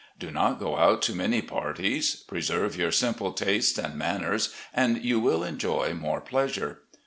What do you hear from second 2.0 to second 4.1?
preserve your simple tastes and